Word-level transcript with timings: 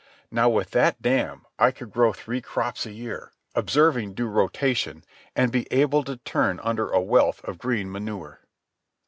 Now 0.31 0.49
with 0.49 0.71
that 0.71 0.99
dam 1.03 1.45
I 1.59 1.69
could 1.69 1.91
grow 1.91 2.11
three 2.11 2.41
crops 2.41 2.87
a 2.87 2.91
year, 2.91 3.31
observing 3.53 4.15
due 4.15 4.25
rotation, 4.25 5.03
and 5.35 5.51
be 5.51 5.67
able 5.71 6.03
to 6.05 6.17
turn 6.17 6.59
under 6.63 6.89
a 6.89 6.99
wealth 6.99 7.39
of 7.43 7.59
green 7.59 7.91
manure. 7.91 8.41